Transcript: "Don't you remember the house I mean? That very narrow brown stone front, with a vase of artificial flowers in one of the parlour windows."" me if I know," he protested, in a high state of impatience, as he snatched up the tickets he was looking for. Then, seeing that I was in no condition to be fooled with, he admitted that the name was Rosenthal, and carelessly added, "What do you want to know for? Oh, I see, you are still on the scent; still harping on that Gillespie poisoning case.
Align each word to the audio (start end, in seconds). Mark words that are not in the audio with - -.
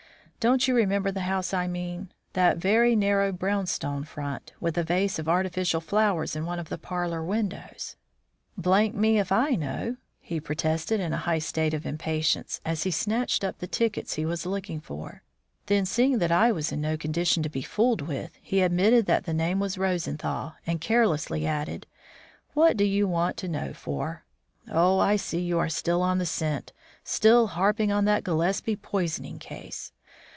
"Don't 0.43 0.67
you 0.67 0.73
remember 0.75 1.11
the 1.11 1.19
house 1.29 1.53
I 1.53 1.67
mean? 1.67 2.09
That 2.33 2.57
very 2.57 2.95
narrow 2.95 3.31
brown 3.31 3.67
stone 3.67 4.03
front, 4.05 4.53
with 4.59 4.75
a 4.75 4.83
vase 4.83 5.19
of 5.19 5.29
artificial 5.29 5.79
flowers 5.79 6.35
in 6.35 6.47
one 6.47 6.57
of 6.57 6.67
the 6.67 6.79
parlour 6.79 7.23
windows."" 7.23 7.95
me 8.57 9.19
if 9.19 9.31
I 9.31 9.51
know," 9.51 9.97
he 10.19 10.39
protested, 10.39 10.99
in 10.99 11.13
a 11.13 11.17
high 11.27 11.37
state 11.37 11.75
of 11.75 11.85
impatience, 11.85 12.59
as 12.65 12.81
he 12.81 12.89
snatched 12.89 13.43
up 13.43 13.59
the 13.59 13.67
tickets 13.67 14.15
he 14.15 14.25
was 14.25 14.47
looking 14.47 14.79
for. 14.79 15.21
Then, 15.67 15.85
seeing 15.85 16.17
that 16.17 16.31
I 16.31 16.51
was 16.51 16.71
in 16.71 16.81
no 16.81 16.97
condition 16.97 17.43
to 17.43 17.47
be 17.49 17.61
fooled 17.61 18.01
with, 18.01 18.31
he 18.41 18.61
admitted 18.61 19.05
that 19.05 19.25
the 19.25 19.35
name 19.35 19.59
was 19.59 19.77
Rosenthal, 19.77 20.53
and 20.65 20.81
carelessly 20.81 21.45
added, 21.45 21.85
"What 22.55 22.77
do 22.77 22.83
you 22.83 23.07
want 23.07 23.37
to 23.37 23.47
know 23.47 23.73
for? 23.75 24.23
Oh, 24.71 24.97
I 24.97 25.17
see, 25.17 25.39
you 25.41 25.59
are 25.59 25.69
still 25.69 26.01
on 26.01 26.17
the 26.17 26.25
scent; 26.25 26.73
still 27.03 27.45
harping 27.45 27.91
on 27.91 28.05
that 28.05 28.23
Gillespie 28.23 28.75
poisoning 28.77 29.37
case. 29.37 29.91